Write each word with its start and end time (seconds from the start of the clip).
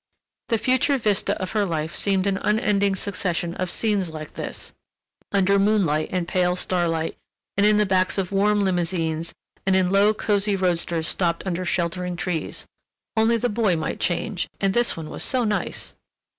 The 0.49 0.57
future 0.57 0.97
vista 0.97 1.39
of 1.39 1.51
her 1.51 1.63
life 1.63 1.93
seemed 1.93 2.25
an 2.25 2.39
unending 2.41 2.95
succession 2.95 3.53
of 3.57 3.69
scenes 3.69 4.09
like 4.09 4.33
this: 4.33 4.71
under 5.31 5.59
moonlight 5.59 6.09
and 6.11 6.27
pale 6.27 6.55
starlight, 6.55 7.17
and 7.55 7.67
in 7.67 7.77
the 7.77 7.85
backs 7.85 8.17
of 8.17 8.31
warm 8.31 8.63
limousines 8.63 9.31
and 9.63 9.75
in 9.75 9.91
low, 9.91 10.15
cosy 10.15 10.55
roadsters 10.55 11.07
stopped 11.07 11.45
under 11.45 11.65
sheltering 11.65 12.15
trees—only 12.15 13.37
the 13.37 13.47
boy 13.49 13.75
might 13.75 13.99
change, 13.99 14.47
and 14.59 14.73
this 14.73 14.97
one 14.97 15.07
was 15.11 15.21
so 15.23 15.43
nice. 15.43 15.93